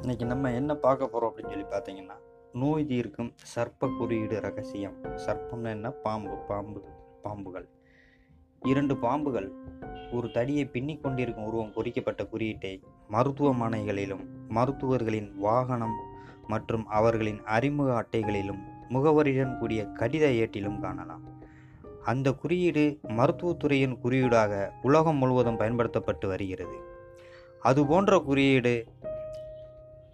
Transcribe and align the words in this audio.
இன்னைக்கு 0.00 0.26
நம்ம 0.26 0.52
என்ன 0.52 0.74
பார்க்க 0.74 1.06
போகிறோம் 1.06 1.34
அப்படின்னு 1.36 1.48
சொல்லி 1.48 1.64
பார்த்தீங்கன்னா 1.64 2.14
நோய் 2.52 2.86
தீர்க்கும் 2.86 3.34
சர்ப்ப 3.54 3.96
குறியீடு 3.98 4.40
ரகசியம். 4.40 5.02
சர்ப்பம்னா 5.02 5.68
என்ன? 5.68 5.90
பாம்பு 5.90 6.36
பாம்பு 6.36 6.82
பாம்புகள். 7.22 7.68
இரண்டு 8.60 8.94
பாம்புகள் 8.94 9.48
ஒரு 10.12 10.30
தடியை 10.30 10.64
பின்னி 10.64 10.96
கொண்டிருக்கும் 10.96 11.44
உருவம் 11.44 11.72
பொறிக்கப்பட்ட 11.72 12.26
குறியீட்டை 12.26 12.82
மருத்துவமனைகளிலும் 13.10 14.24
மருத்துவர்களின் 14.48 15.34
வாகனம் 15.36 15.96
மற்றும் 16.46 16.86
அவர்களின் 16.86 17.42
அறிமுக 17.44 17.90
அட்டைகளிலும் 18.02 18.62
முகவரியுடன் 18.88 19.58
கூடிய 19.58 19.84
கடித 19.84 20.24
ஏட்டிலும் 20.42 20.80
காணலாம். 20.80 21.22
அந்த 22.04 22.32
குறியீடு 22.32 22.98
மருத்துவத்துறையின் 23.02 23.98
குறியீடாக 23.98 24.72
உலகம் 24.82 25.16
முழுவதும் 25.16 25.56
பயன்படுத்தப்பட்டு 25.56 26.28
வருகிறது. 26.28 26.78
அது 27.60 27.86
போன்ற 27.86 28.18
குறியீடு 28.18 28.86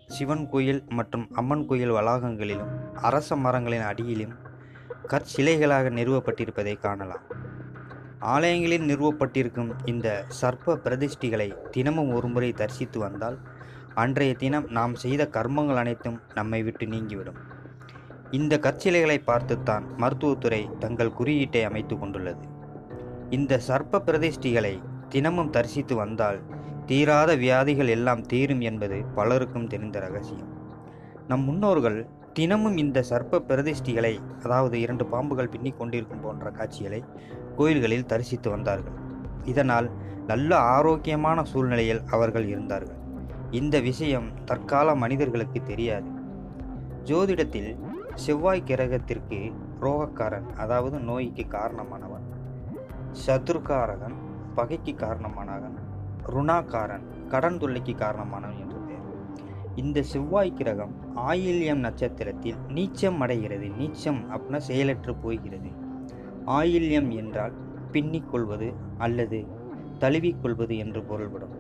சிவன் 0.09 0.49
கோயில் 0.49 0.85
மற்றும் 0.89 1.25
அம்மன் 1.33 1.67
கோயில் 1.67 1.93
வளாகங்களிலும் 1.93 2.73
அரச 2.95 3.37
மரங்களின் 3.37 3.83
அடியிலும் 3.83 4.35
கற்சிலைகளாக 5.09 5.91
நிறுவப்பட்டிருப்பதை 5.91 6.75
காணலாம். 6.79 7.25
ஆலயங்களில் 8.19 8.87
நிறுவப்பட்டிருக்கும் 8.87 9.71
இந்த 9.85 10.25
சர்ப்ப 10.41 10.77
பிரதிஷ்டிகளை 10.85 11.49
தினமும் 11.71 12.13
ஒருமுறை 12.13 12.53
தரிசித்து 12.53 12.99
வந்தால் 12.99 13.39
அன்றைய 13.95 14.35
தினம் 14.35 14.67
நாம் 14.69 14.95
செய்த 14.95 15.29
கர்மங்கள் 15.33 15.81
அனைத்தும் 15.83 16.21
நம்மை 16.35 16.63
விட்டு 16.63 16.87
நீங்கிவிடும். 16.87 17.39
இந்த 18.31 18.59
கற்சிலைகளை 18.63 19.19
பார்த்துத்தான் 19.25 19.85
மருத்துவத்துறை 19.97 20.71
தங்கள் 20.79 21.13
குறியீட்டை 21.13 21.65
அமைத்து 21.65 21.99
கொண்டுள்ளது. 21.99 22.45
இந்த 23.31 23.61
சர்ப்ப 23.69 24.03
பிரதிஷ்டிகளை 24.07 24.75
தினமும் 25.09 25.51
தரிசித்து 25.51 25.95
வந்தால் 25.97 26.41
தீராத 26.87 27.35
வியாதிகள் 27.35 27.89
எல்லாம் 27.89 28.23
தீரும் 28.23 28.61
என்பது 28.61 29.05
பலருக்கும் 29.15 29.67
தெரிந்த 29.67 30.01
ரகசியம். 30.01 30.53
நம் 31.29 31.41
முன்னோர்கள் 31.41 32.07
தினமும் 32.33 32.77
இந்த 32.77 33.05
சர்ப்ப 33.11 33.43
பிரதிஷ்டிகளை 33.49 34.19
அதாவது 34.45 34.81
இரண்டு 34.81 35.05
பாம்புகள் 35.05 35.51
பின்னிக் 35.51 35.79
கொண்டிருக்கும் 35.79 36.21
போன்ற 36.21 36.51
காட்சிகளை 36.51 37.05
கோயில்களில் 37.57 38.07
தரிசித்து 38.07 38.51
வந்தார்கள். 38.51 38.93
இதனால் 39.45 39.91
நல்ல 40.27 40.59
ஆரோக்கியமான 40.59 41.45
சூழ்நிலையில் 41.45 42.03
அவர்கள் 42.11 42.47
இருந்தார்கள். 42.47 42.97
இந்த 43.51 43.81
விஷயம் 43.81 44.29
தற்கால 44.45 44.95
மனிதர்களுக்கு 44.95 45.63
தெரியாது. 45.63 46.09
ஜோதிடத்தில் 47.05 47.77
செவ்வாய் 48.15 48.67
கிரகத்திற்கு 48.67 49.53
ரோகக்காரன் 49.81 50.49
அதாவது 50.57 50.99
நோய்க்கு 50.99 51.47
காரணமானவன். 51.49 52.27
சதுர்காரகன் 53.27 54.17
பகைக்கு 54.55 54.95
காரணமானவன். 54.99 55.95
ருணாக்காரன் 56.29 57.05
கடன் 57.29 57.59
தொல்லைக்கு 57.59 57.95
காரணமானவன் 57.95 58.59
என்று 58.59 58.79
பெயர். 58.79 59.05
இந்த 59.75 60.03
செவ்வாய் 60.03 60.53
கிரகம் 60.53 60.95
ஆயில்யம் 61.17 61.83
நட்சத்திரத்தில் 61.87 62.57
நீச்சம் 62.69 63.19
அடைகிறது. 63.19 63.69
நீச்சம் 63.69 64.21
அப்படின்னா 64.31 64.57
செயலற்று 64.57 65.15
போகிறது. 65.15 65.71
ஆயில்யம் 66.47 67.09
என்றால் 67.09 67.55
பின்னிக் 67.93 68.31
கொள்வது 68.31 68.75
அல்லது 68.99 69.47
தழுவிக்கொள்வது 69.99 70.77
என்று 70.77 71.03
பொருள்படும். 71.03 71.55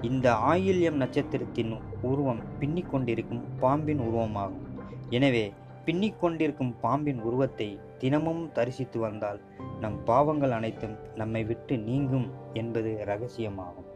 இந்த 0.00 0.32
ஆயில்யம் 0.32 1.00
நட்சத்திரத்தின் 1.02 1.72
உருவம் 2.02 2.42
பின்னிக் 2.58 2.90
கொண்டிருக்கும் 2.90 3.44
பாம்பின் 3.58 4.00
உருவமாகும். 4.00 4.66
எனவே 5.08 5.52
பின்னிக் 5.84 6.20
கொண்டிருக்கும் 6.20 6.74
பாம்பின் 6.80 7.20
உருவத்தை 7.20 7.80
தினமும் 7.98 8.52
தரிசித்து 8.52 8.98
வந்தால் 9.00 9.40
நம் 9.80 10.04
பாவங்கள் 10.04 10.50
அனைத்தும் 10.50 10.96
நம்மை 11.14 11.44
விட்டு 11.44 11.78
நீங்கும் 11.78 12.28
என்பது 12.52 12.90
ரகசியமாகும். 13.04 13.88